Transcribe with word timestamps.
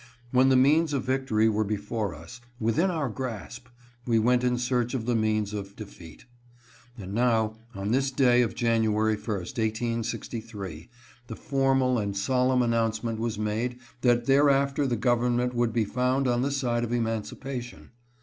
When 0.31 0.49
the 0.49 0.55
means 0.55 0.93
of 0.93 1.03
victory 1.05 1.47
were 1.47 1.63
before 1.63 2.15
us,— 2.15 2.41
within 2.59 2.89
our 2.89 3.07
grasp,— 3.07 3.67
we 4.07 4.17
went 4.17 4.43
in 4.43 4.57
search 4.57 4.95
of 4.95 5.05
the 5.05 5.13
means 5.15 5.53
of 5.53 5.75
defeat. 5.75 6.25
And 6.97 7.13
now, 7.13 7.53
on 7.75 7.91
this 7.91 8.09
day 8.09 8.41
of 8.41 8.55
January 8.55 9.15
1st, 9.15 9.59
1863, 9.59 10.89
the 11.27 11.35
formal 11.35 11.99
and 11.99 12.17
solemn 12.17 12.63
announcement 12.63 13.19
was 13.19 13.37
made 13.37 13.77
that 14.01 14.25
thereafter 14.25 14.87
the 14.87 14.95
government 14.95 15.53
would 15.53 15.71
be 15.71 15.85
found 15.85 16.27
on 16.27 16.41
the 16.41 16.49
side 16.49 16.83
of 16.83 16.91
emancipation. 16.91 17.91